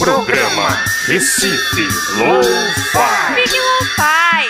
[0.00, 3.34] Programa Recife Low-Fi.
[3.34, 4.49] Fique Lo-Fi.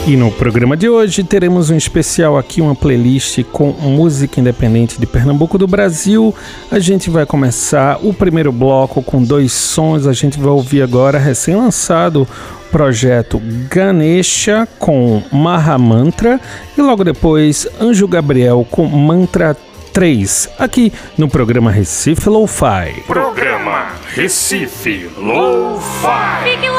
[0.08, 5.06] E no programa de hoje teremos um especial aqui, uma playlist com música independente de
[5.06, 6.34] Pernambuco do Brasil.
[6.72, 10.08] A gente vai começar o primeiro bloco com dois sons.
[10.08, 12.28] A gente vai ouvir agora, recém-lançado,
[12.72, 16.40] projeto Ganesha com Mahamantra
[16.78, 19.56] e logo depois Anjo Gabriel com Mantra
[19.94, 23.04] 3, aqui no programa Recife Lo-Fi.
[23.06, 26.79] Programa Recife Lo-Fi.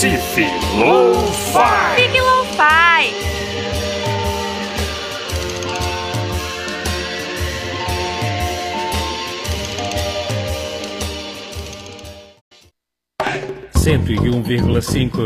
[0.00, 1.96] Recife Lo-Fi.
[1.96, 3.14] Fique Lo-Fi.
[13.76, 15.22] Cento e um vírgula cinco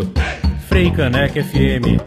[0.66, 2.00] Frei Caneca FM.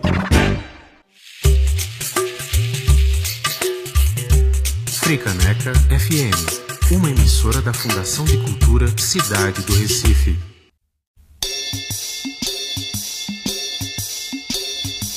[4.87, 10.54] Fricaneca FM, uma emissora da Fundação de Cultura Cidade do Recife.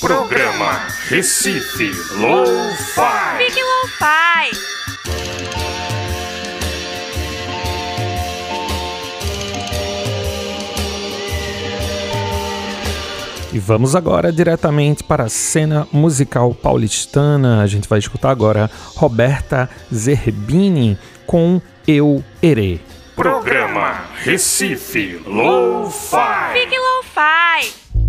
[0.00, 1.90] Programa Recife
[2.20, 3.36] Lo-Fi.
[3.38, 4.50] Fique Lo-Fi.
[13.52, 17.60] E vamos agora diretamente para a cena musical paulistana.
[17.60, 22.78] A gente vai escutar agora Roberta Zerbini com Eu Erê.
[23.16, 26.52] Programa Recife Lo-Fi.
[26.52, 28.07] Fique Lo-Fi.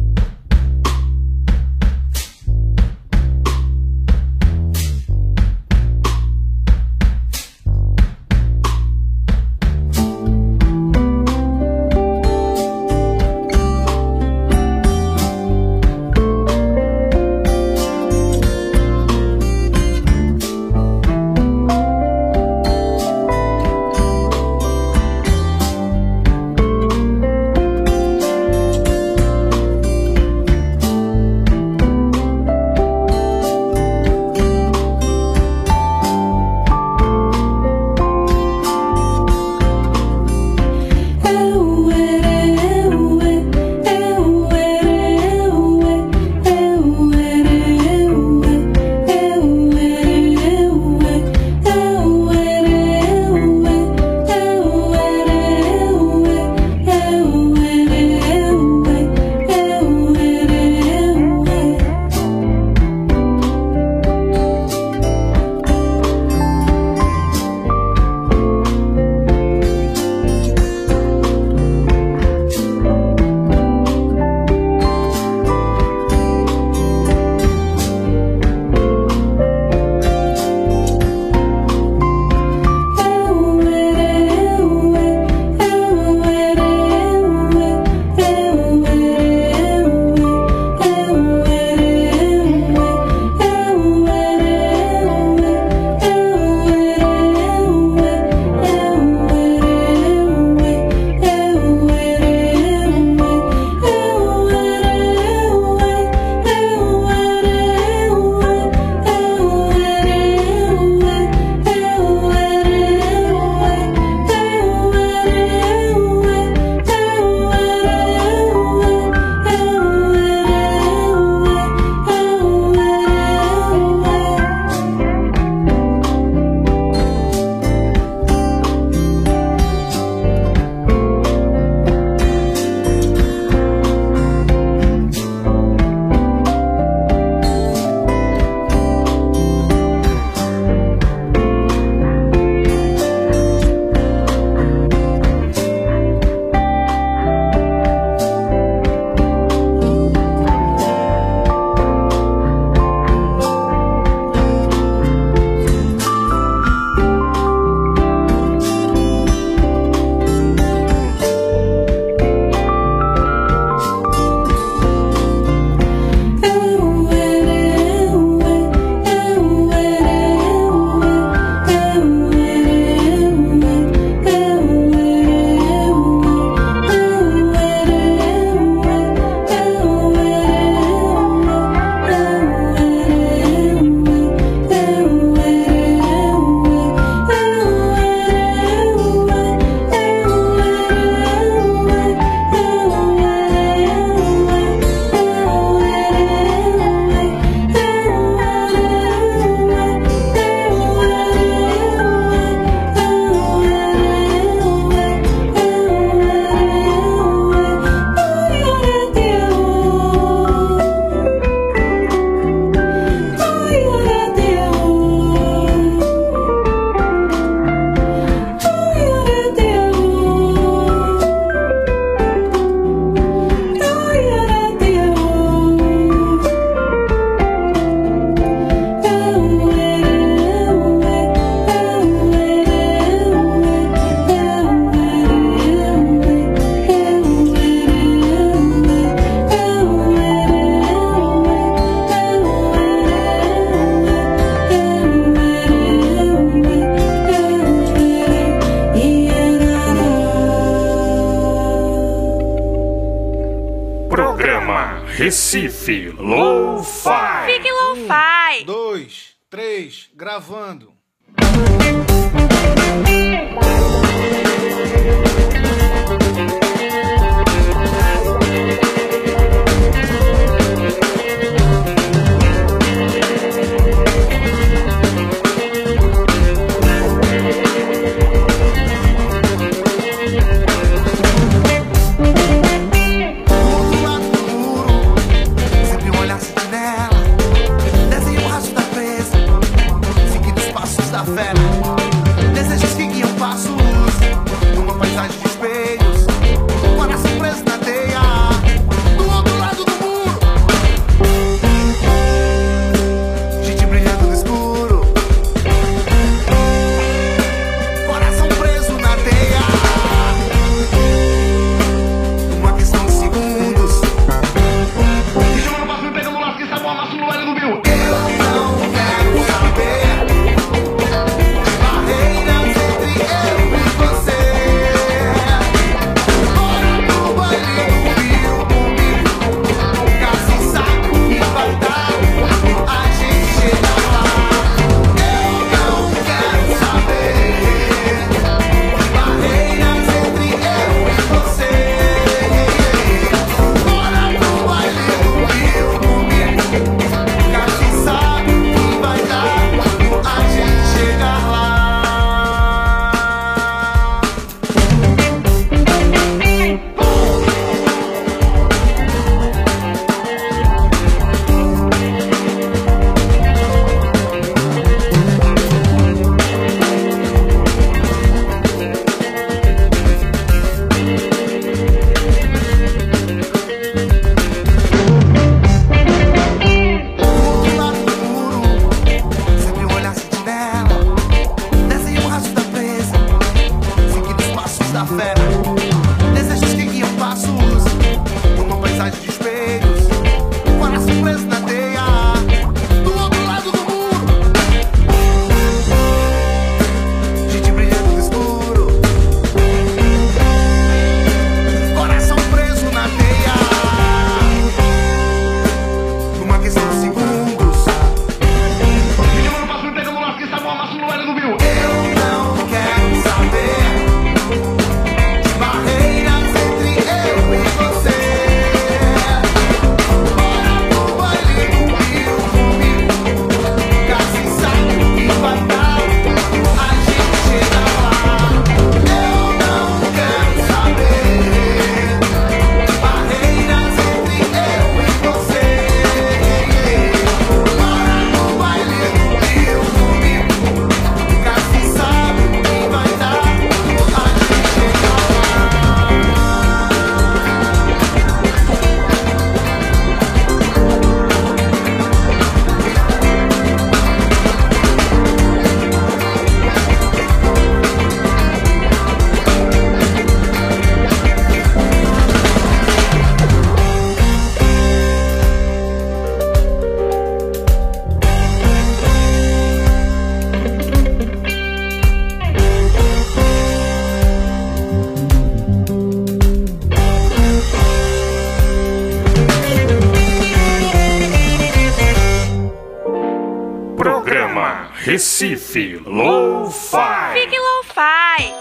[485.71, 486.97] Fique Lo-Fi!
[487.35, 488.53] Fique Lo-Fi!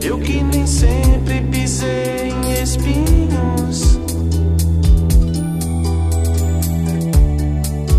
[0.00, 0.99] Eu que nem sei
[1.30, 4.00] sempre pisei em espinhos.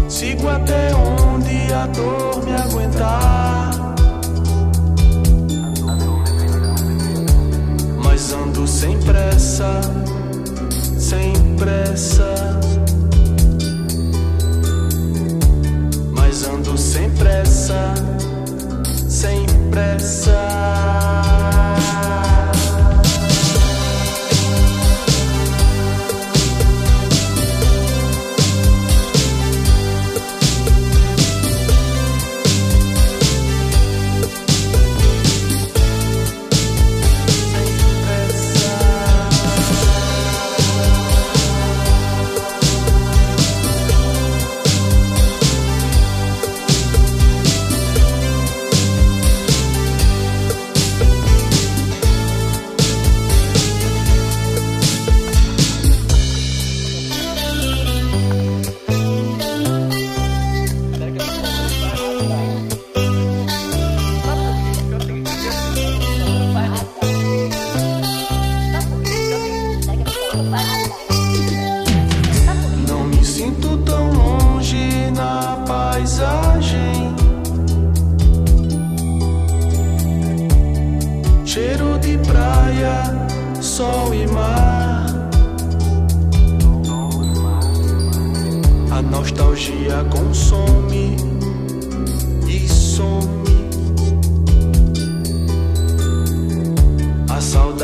[0.10, 3.96] Sigo até onde a dor me aguentar.
[8.04, 9.80] Mas ando sem pressa,
[11.00, 12.60] sem pressa.
[16.12, 17.94] Mas ando sem pressa,
[19.08, 20.51] sem pressa.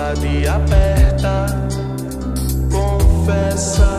[0.07, 1.45] Saudade aperta,
[2.71, 3.96] confessa.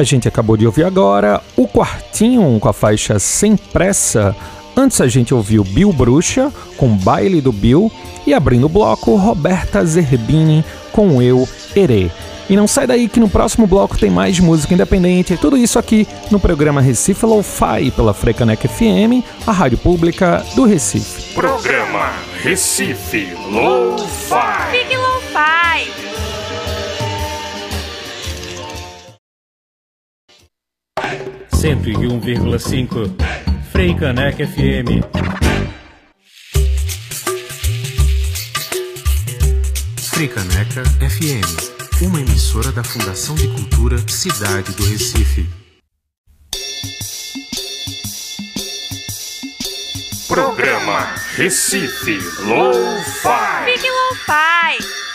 [0.00, 4.34] A gente acabou de ouvir agora o Quartinho com a faixa Sem Pressa.
[4.74, 7.92] Antes a gente ouviu Bill Bruxa com Baile do Bill
[8.26, 12.10] e abrindo o bloco Roberta Zerbini com Eu Erê.
[12.48, 15.36] E não sai daí que no próximo bloco tem mais música independente.
[15.36, 21.34] Tudo isso aqui no programa Recife Lo-Fi pela Frecanec FM, a rádio pública do Recife.
[21.34, 25.09] Programa Recife Lo-Fi.
[31.60, 33.14] 101,5
[33.70, 35.04] Frei Caneca FM.
[39.98, 45.46] Frei Caneca FM, uma emissora da Fundação de Cultura Cidade do Recife.
[50.26, 55.09] Programa Recife Low fi Fique Low fi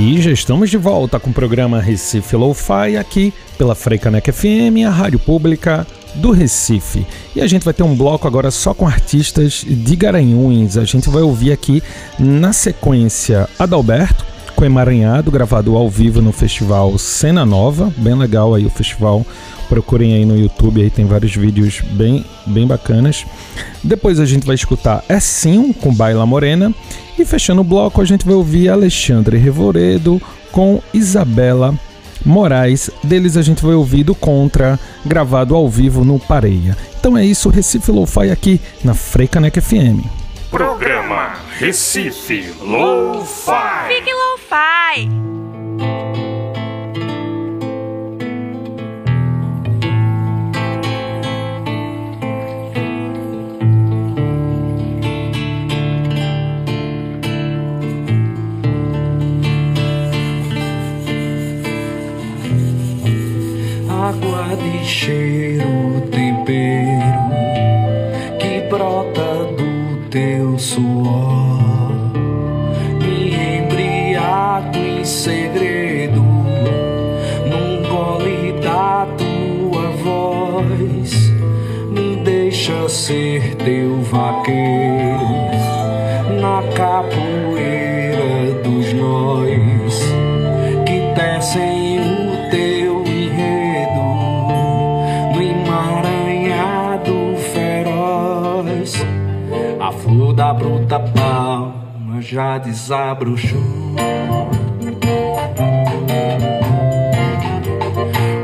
[0.00, 4.90] E já estamos de volta com o programa Recife Lo-Fi aqui pela Freicanec FM, a
[4.90, 5.84] rádio pública
[6.14, 7.04] do Recife.
[7.34, 10.76] E a gente vai ter um bloco agora só com artistas de Garanhuns.
[10.76, 11.82] A gente vai ouvir aqui
[12.16, 17.92] na sequência Adalberto com Emaranhado, gravado ao vivo no festival Cena Nova.
[17.96, 19.26] Bem legal aí o festival.
[19.68, 23.26] Procurem aí no YouTube, aí tem vários vídeos bem, bem bacanas.
[23.82, 26.72] Depois a gente vai escutar É Sim com Baila Morena.
[27.18, 31.74] E fechando o bloco, a gente vai ouvir Alexandre Revoredo com Isabela
[32.24, 32.90] Moraes.
[33.02, 36.76] Deles a gente vai ouvir do Contra, gravado ao vivo no Pareia.
[36.98, 40.04] Então é isso, Recife Lo-Fi aqui na Freicanec FM.
[40.50, 43.88] Programa Recife Lo-Fi.
[43.88, 45.27] Fique lo-fi.
[64.90, 65.77] 是一路
[102.30, 103.58] já desabrochou.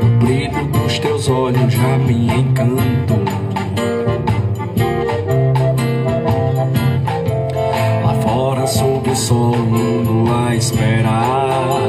[0.01, 3.23] O brilho dos teus olhos já me encantou.
[8.03, 11.79] Lá fora, sob o sol, o mundo a esperar.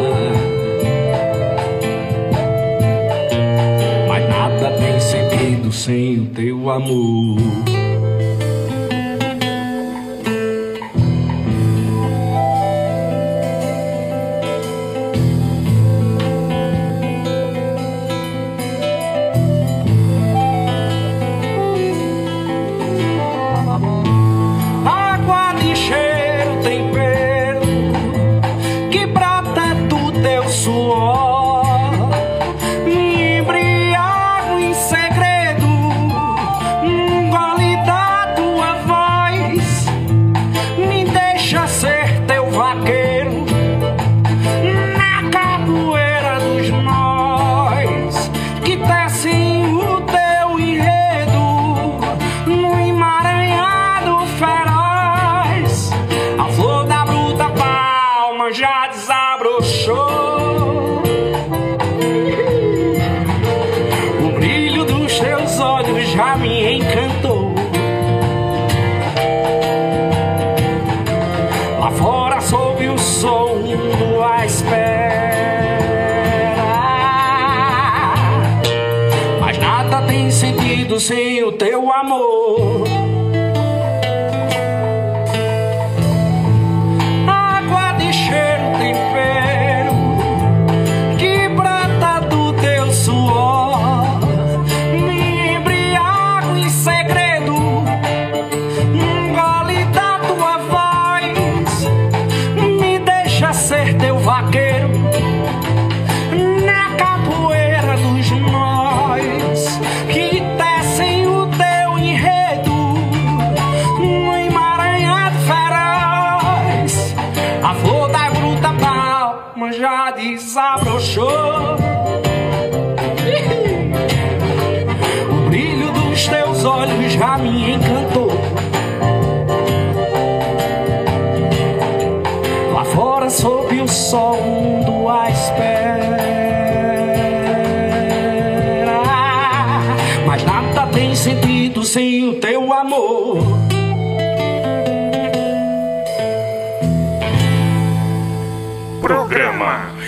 [4.07, 7.66] Mas nada tem sentido sem o teu amor.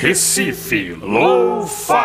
[0.09, 1.98] Recife Lo-Fi.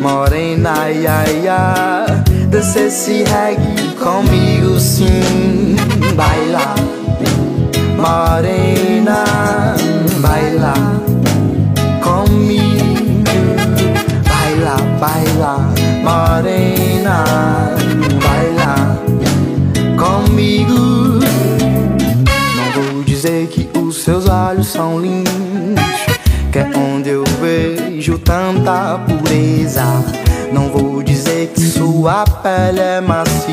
[0.00, 1.48] morena, ai, ai,
[2.48, 5.76] Dança esse reggae comigo, sim.
[6.14, 6.74] Baila,
[7.96, 9.25] morena.
[32.06, 33.50] sua pele é macia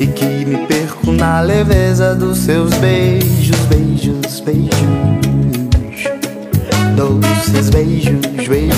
[0.00, 4.72] e que me perco na leveza dos seus beijos, beijos, beijos,
[6.96, 8.72] doces beijos, beijos.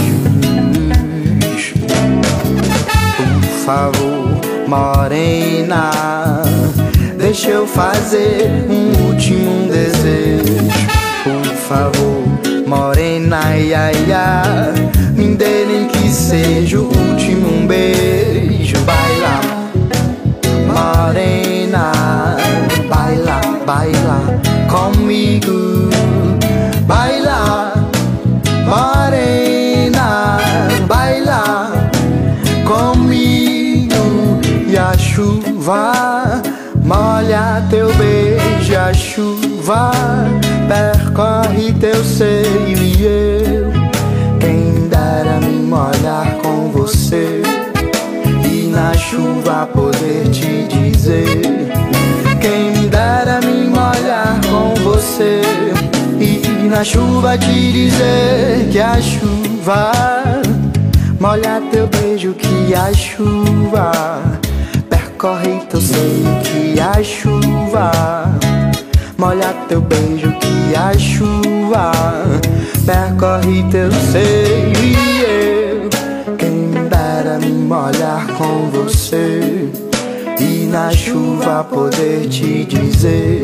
[3.17, 5.93] Por favor, morena,
[7.17, 10.65] deixa eu fazer um último desejo.
[11.23, 12.25] Por favor,
[12.67, 14.43] morena, ia, ia,
[15.15, 18.04] me dê nem que seja o último beijo
[20.85, 21.93] morena,
[22.91, 24.19] baila, baila
[24.69, 25.89] comigo,
[26.87, 27.73] baila,
[28.71, 30.39] morena,
[30.87, 31.43] baila
[32.71, 34.05] comigo.
[34.69, 36.43] E a chuva
[36.85, 39.91] molha teu beijo, a chuva
[40.69, 43.34] percorre teu seio e eu
[49.15, 51.43] chuva poder te dizer.
[52.41, 55.41] Quem me dera me molhar com você
[56.19, 59.93] e na chuva te dizer que a chuva
[61.21, 64.21] molha teu beijo, que a chuva
[64.91, 67.91] percorre teu seio, que a chuva
[69.17, 71.93] molha teu beijo, que a chuva
[72.85, 75.54] percorre teu seio e eu quem
[77.39, 79.69] me dera me molhar com você
[80.39, 83.43] e na chuva poder te dizer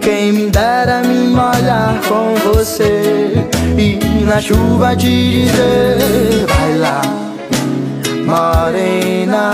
[0.00, 3.32] quem me dera me molhar com você
[3.76, 7.02] e na chuva te dizer baila
[8.26, 9.50] morena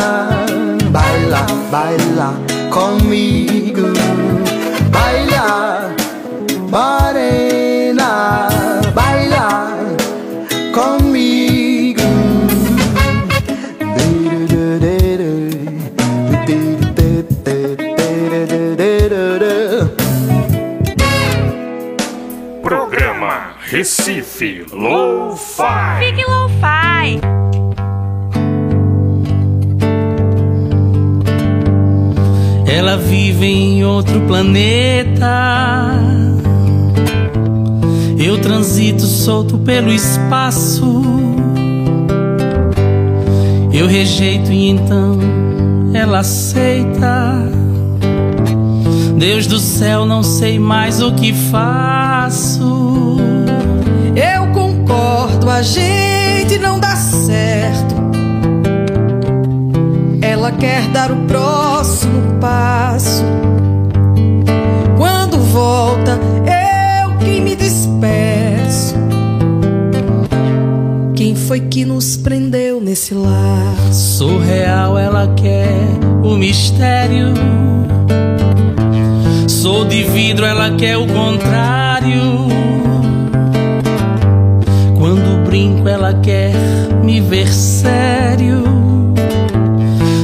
[0.90, 2.35] baila baila
[2.70, 3.92] comigo
[4.90, 5.90] baila
[6.70, 7.49] morena
[23.81, 26.01] Recife Lo-Fi.
[26.01, 27.18] Fique Lo-Fi.
[32.70, 35.99] Ela vive em outro planeta.
[38.18, 41.03] Eu transito solto pelo espaço.
[43.72, 45.18] Eu rejeito e então
[45.95, 47.49] ela aceita.
[49.16, 52.59] Deus do céu, não sei mais o que faço.
[55.61, 57.94] A gente não dá certo.
[60.22, 63.22] Ela quer dar o próximo passo.
[64.96, 68.94] Quando volta, eu que me despeço.
[71.14, 74.16] Quem foi que nos prendeu nesse laço?
[74.16, 75.76] Surreal, ela quer
[76.22, 77.34] o mistério.
[79.46, 82.48] Sou de vidro, ela quer o contrário.
[86.23, 86.53] Quer
[87.03, 88.64] me ver sério.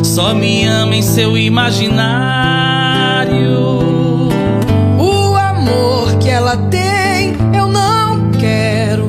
[0.02, 1.96] Só me ama em seu imaginário.
[4.98, 9.08] O amor que ela tem, eu não quero.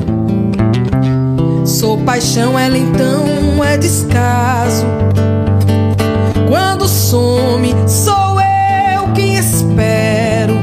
[1.64, 4.84] Sou paixão, ela então é descaso.
[6.48, 10.54] Quando some, sou eu quem espero.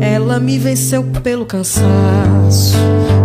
[0.00, 2.76] Ela me venceu pelo cansaço.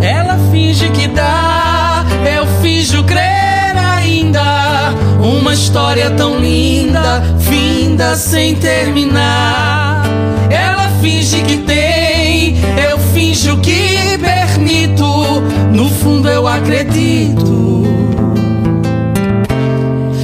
[0.01, 0.20] Ela
[0.51, 2.05] finge que dá,
[2.37, 4.93] eu finjo crer ainda.
[5.19, 10.03] Uma história tão linda, finda sem terminar.
[10.49, 12.57] Ela finge que tem,
[12.89, 15.41] eu finjo que permito.
[15.71, 17.85] No fundo eu acredito.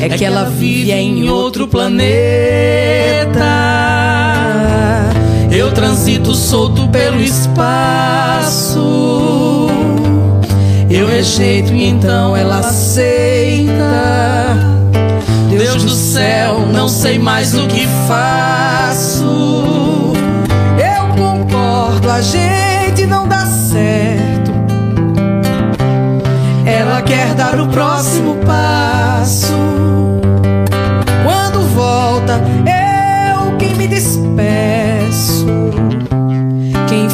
[0.02, 2.08] É que ela vive em outro planeta.
[5.52, 8.88] Eu transito solto pelo espaço.
[10.90, 13.74] Eu rejeito e então ela aceita.
[15.50, 20.14] Deus do céu, não sei mais o que faço.
[20.78, 24.52] Eu concordo, a gente não dá certo.
[26.66, 29.54] Ela quer dar o próximo passo.
[31.24, 34.67] Quando volta, eu quem me despeço.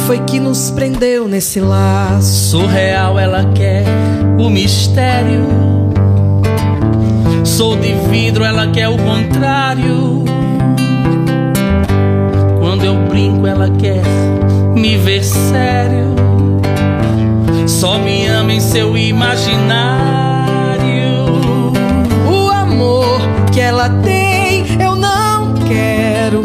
[0.06, 2.50] Foi que nos prendeu nesse laço?
[2.50, 3.84] Surreal, ela quer
[4.38, 5.46] o mistério.
[7.42, 10.24] Sou de vidro, ela quer o contrário.
[12.60, 14.02] Quando eu brinco, ela quer
[14.74, 16.14] me ver sério.
[17.66, 19.64] Só me ama em seu imaginário.
[22.30, 26.42] O amor que ela tem, eu não quero.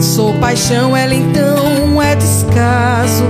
[0.00, 1.67] Sou paixão, ela então
[2.38, 3.24] descaso.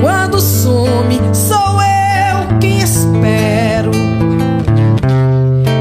[0.00, 3.92] Quando some, sou eu quem espero.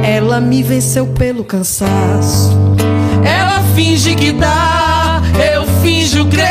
[0.04, 2.56] Ela me venceu pelo cansaço.
[3.26, 5.22] Ela finge que dá,
[5.54, 6.46] eu finjo crer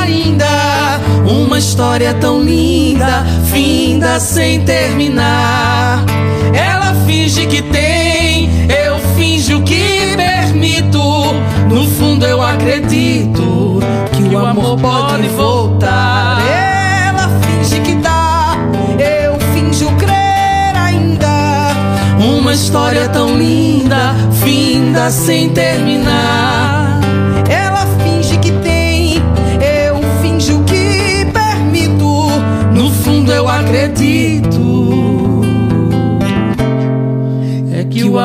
[0.00, 0.46] ainda.
[1.28, 6.04] Uma história tão linda, finda sem terminar.
[6.54, 8.48] Ela finge que tem,
[8.86, 10.98] eu finjo que permito.
[11.68, 13.47] No fundo eu acredito
[14.38, 16.38] o amor pode voltar.
[16.46, 18.56] Ela finge que dá,
[18.98, 21.28] eu finjo crer ainda.
[22.18, 27.00] Uma história tão linda, finda sem terminar.
[27.48, 29.14] Ela finge que tem,
[29.60, 32.28] eu finjo que permito.
[32.72, 34.68] No fundo eu acredito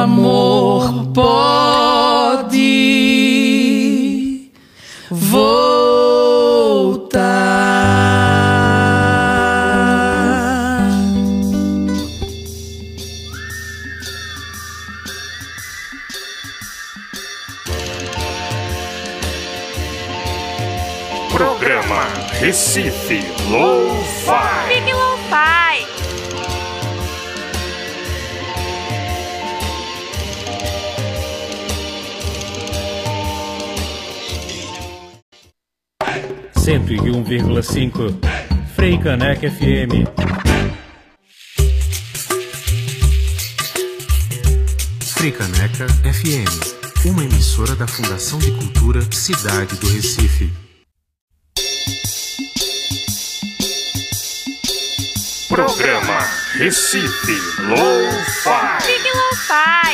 [0.04, 1.83] amor pode
[21.34, 22.06] Programa
[22.40, 23.20] Recife
[23.50, 24.68] Lo-Fi.
[24.68, 25.88] Fique Lo-Fi.
[36.60, 38.04] Cento e um vírgula cinco.
[38.76, 40.06] Frei Caneca FM.
[45.02, 50.73] Fricaneca FM, uma emissora da Fundação de Cultura Cidade do Recife.
[55.54, 56.18] Programa
[56.58, 58.82] Recife Lo-Fi.
[58.82, 59.94] Fique Lo-Fi.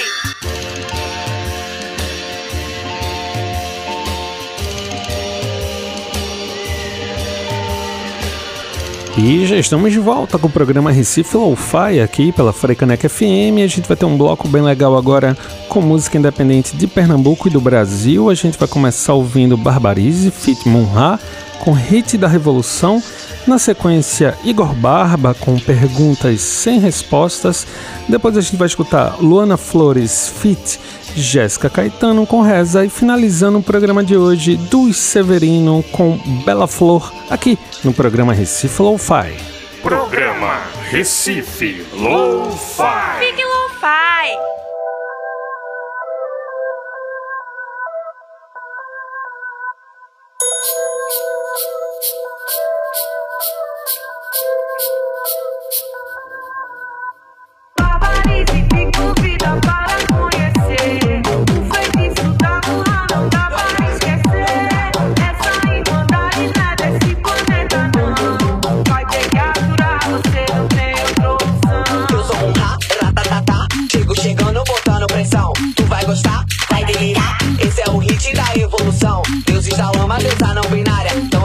[9.17, 13.59] E já estamos de volta com o programa Recife Lo-Fi aqui pela Frecanec FM.
[13.61, 15.37] A gente vai ter um bloco bem legal agora
[15.67, 18.29] com música independente de Pernambuco e do Brasil.
[18.29, 21.19] A gente vai começar ouvindo Barbarize, Fit Munha,
[21.59, 23.03] com Hit da Revolução.
[23.47, 27.65] Na sequência, Igor Barba com perguntas sem respostas.
[28.07, 30.79] Depois a gente vai escutar Luana Flores, Fit
[31.15, 37.11] Jéssica Caetano com Reza e finalizando o programa de hoje, Dulce Severino com Bela Flor,
[37.29, 39.35] aqui no programa Recife Lo-Fi.
[39.81, 43.48] Programa Recife Lo-Fi.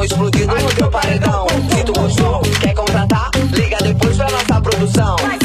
[0.05, 1.47] Explodindo no teu paredão.
[1.71, 3.31] Se tu gostou, quer contratar?
[3.53, 5.44] Liga depois pra nossa produção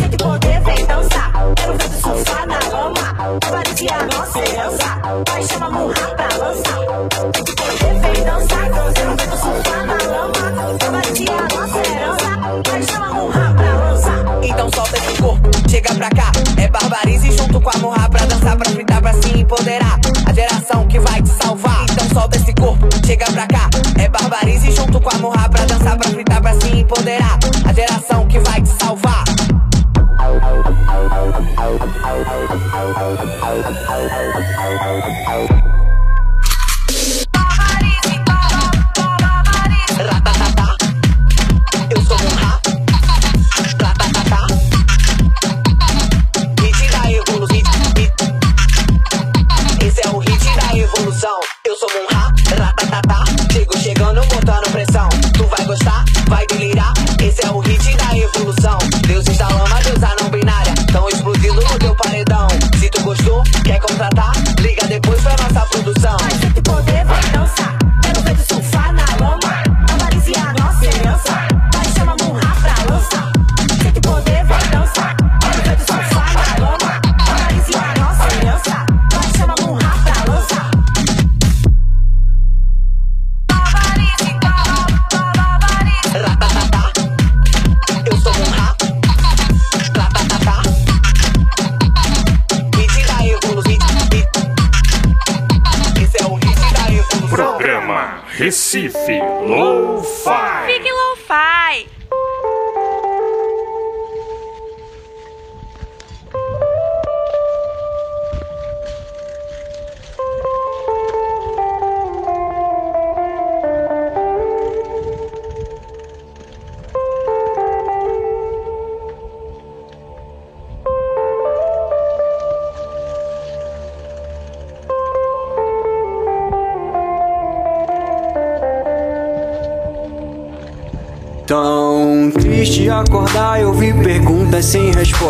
[24.89, 27.18] junto com a morra Pra dançar, pra fritar, pra se empoderar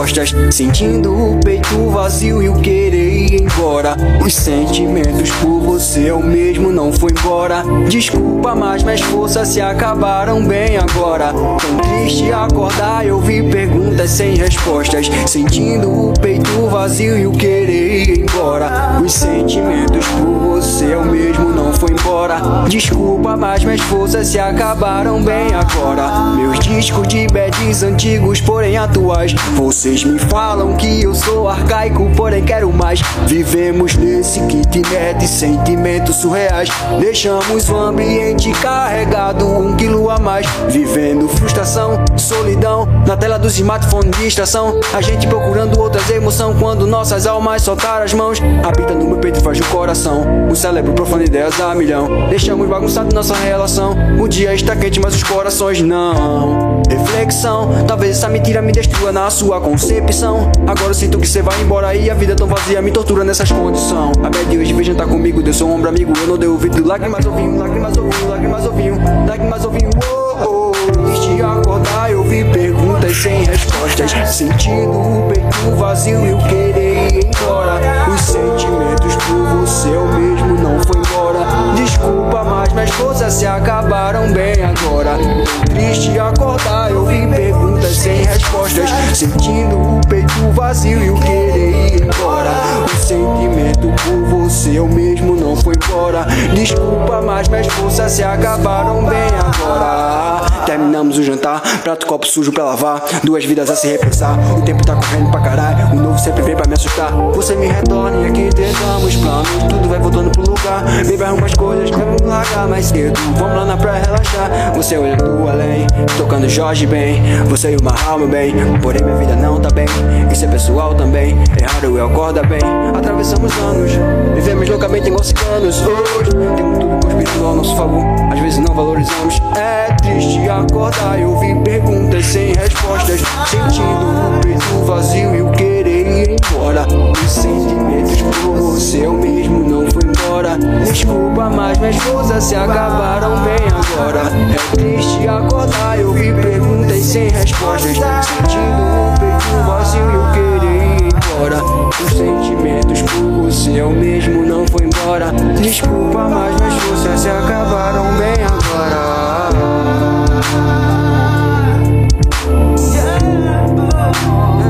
[0.09, 0.33] respostas.
[0.53, 1.58] Sentindo o peito
[1.89, 3.95] vazio e o querer ir embora.
[4.25, 7.63] Os sentimentos por você eu mesmo não foi embora.
[7.87, 11.31] Desculpa, mas minhas forças se acabaram bem agora.
[11.33, 15.09] Tão triste acordar, eu vi perguntas sem respostas.
[15.27, 18.99] Sentindo o peito vazio e o querer ir embora.
[19.03, 22.39] Os sentimentos por você eu mesmo não foi embora.
[22.67, 26.35] Desculpa, mas minhas forças se acabaram bem agora.
[26.35, 29.33] Meus discos de bads antigos, porém atuais.
[29.55, 33.01] Vocês me falam que eu sou arcaico, porém quero mais.
[33.25, 36.69] Vivemos nesse kitnet sentimentos surreais.
[36.99, 40.45] Deixamos o ambiente carregado, um quilo a mais.
[40.69, 42.87] Vivendo frustração, solidão.
[43.05, 44.79] Na tela do smartphone, distração.
[44.93, 48.39] A gente procurando outras emoções quando nossas almas soltaram as mãos.
[48.63, 50.47] Habita no meu peito faz o coração.
[50.49, 52.29] O cérebro profano ideias a milhão.
[52.29, 53.95] Deixamos bagunçado nossa relação.
[54.19, 56.78] O dia está quente, mas os corações não.
[56.89, 60.51] Reflexão, talvez essa mentira me destrua na sua concepção.
[60.67, 63.23] Agora eu sinto que você vai embora e a vida é tão vazia me tortura
[63.23, 64.17] nessas condições.
[64.23, 66.11] A bad hoje vem jantar comigo, deu seu ombro amigo.
[66.19, 68.95] Eu não dei ouvido, lágrimas ouvinho, lágrimas ouvinho, lágrimas ouvinho,
[69.27, 69.89] lágrimas ouvinho.
[70.03, 70.71] Oh, oh.
[70.91, 74.11] Triste acordar, eu vi perguntas sem respostas.
[74.27, 77.08] Sentindo o peito vazio e o querer
[77.49, 77.79] embora.
[78.13, 81.39] Os sentimentos por você eu mesmo não foi embora.
[81.75, 85.17] Desculpa, mas minhas forças se acabaram bem agora.
[85.65, 88.89] Triste acordar, eu vi perguntas sem respostas.
[89.13, 92.51] Sentindo o peito vazio e o querer ir embora.
[92.85, 96.25] O sentimento por você eu mesmo não foi embora.
[96.53, 100.58] Desculpa, mas minhas forças se acabaram bem agora.
[100.65, 103.03] Terminamos o jantar, prato copo sujo pra lavar.
[103.23, 104.37] Duas vidas a se repensar.
[104.57, 105.93] O tempo tá correndo pra caralho.
[105.93, 107.11] O novo sempre vem pra me assustar.
[107.33, 109.49] Você me retorna e aqui tentamos planos.
[109.69, 110.83] Tudo vai voltando pro lugar.
[111.05, 113.19] Baby, arruma as coisas, vamos largar mais cedo.
[113.37, 114.73] Vamos lá na praia relaxar.
[114.75, 115.87] Você olhando além,
[116.17, 117.21] tocando Jorge bem.
[117.47, 118.53] Você e o Mahal, meu bem.
[118.81, 119.87] Porém, minha vida não tá bem.
[120.31, 121.37] Isso é pessoal também.
[121.61, 122.59] É raro eu acorda bem.
[122.95, 123.91] Atravessamos anos,
[124.35, 125.81] vivemos loucamente igual ciganos.
[125.81, 128.03] Hoje, temos tudo conspirando ao nosso favor.
[128.31, 129.39] Às vezes não valorizamos.
[129.55, 133.21] É triste acordar, eu vi perguntas sem respostas.
[133.47, 136.85] Sentindo o peito vazio e o querer ir embora.
[137.11, 140.57] Os sentimentos por você eu mesmo não fui embora.
[140.83, 144.23] Desculpa, mas minhas forças se acabaram bem agora.
[144.53, 147.97] É triste acordar, eu vi perguntas sem respostas.
[147.97, 151.63] Sentindo o peito vazio e o querer ir embora.
[151.89, 155.31] Os sentimentos por você eu mesmo não fui embora.
[155.61, 159.18] Desculpa, mas minhas forças se acabaram bem agora.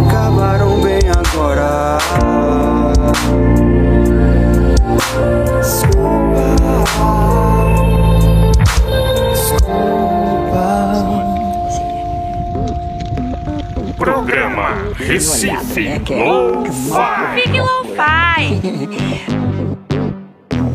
[0.05, 1.97] Acabaram bem agora.
[13.97, 17.41] Programa Recife Low-Fi.
[17.41, 18.61] Fique Lo-Fi.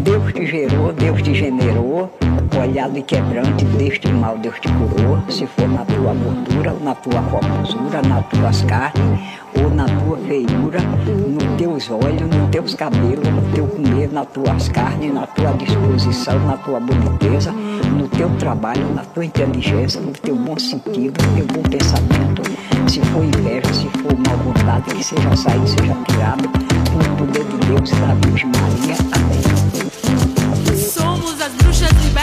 [0.02, 2.10] Deus te gerou, Deus te generou,
[2.58, 5.18] olhado e quebrante, deste mal Deus te curou.
[5.28, 9.20] Se for na tua gordura, na tua formosura, nas tuas carnes,
[9.60, 14.68] ou na tua feiura, nos teus olhos, nos teus cabelos, no teu comer, nas tuas
[14.68, 20.36] carnes, na tua disposição, na tua boniteza, no teu trabalho, na tua inteligência, no teu
[20.36, 22.42] bom sentido, no teu bom pensamento.
[22.88, 27.66] Se for inveja, se for mal vontade, que seja saído, seja tirado, pelo poder de
[27.66, 28.96] Deus da Virgem Maria.
[29.12, 30.76] Amém.
[30.76, 32.13] Somos as bruxas libertas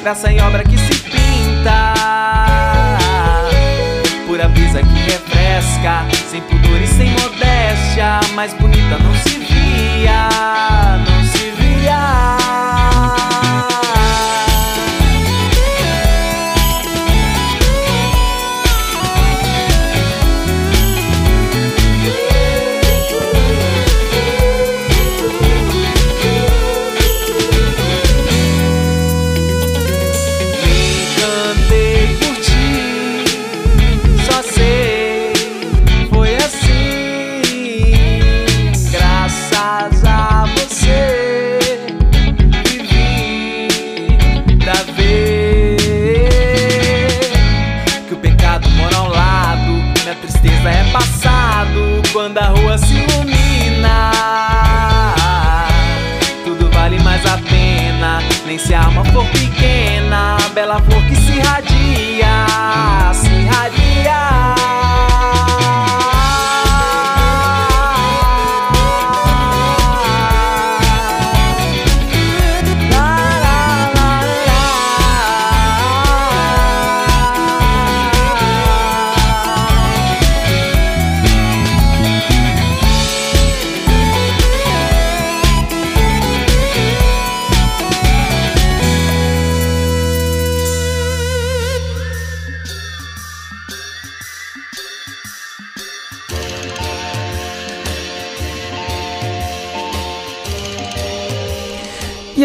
[0.00, 0.64] graça em obra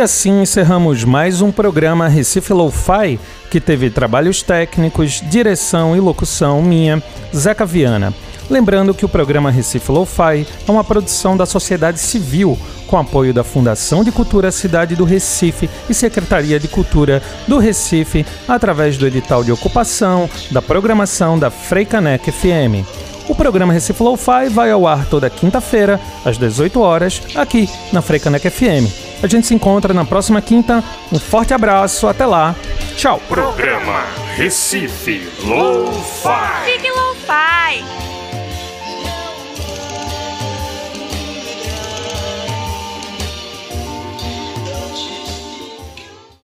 [0.06, 7.02] assim encerramos mais um programa Recife Lo-Fi, que teve trabalhos técnicos, direção e locução minha,
[7.36, 8.14] Zeca Viana.
[8.48, 13.44] Lembrando que o programa Recife Lo-Fi é uma produção da sociedade civil, com apoio da
[13.44, 19.44] Fundação de Cultura Cidade do Recife e Secretaria de Cultura do Recife, através do edital
[19.44, 23.15] de ocupação da programação da Freicanec FM.
[23.28, 28.50] O programa Recife Lo-Fi vai ao ar toda quinta-feira, às 18 horas, aqui na Freicanec
[28.50, 28.88] FM.
[29.24, 30.84] A gente se encontra na próxima quinta.
[31.12, 32.56] Um forte abraço, até lá.
[32.96, 33.20] Tchau.
[33.28, 34.04] Programa
[34.36, 36.66] Recife Lo-Fi.
[36.72, 38.15] Fique Lo-Fi.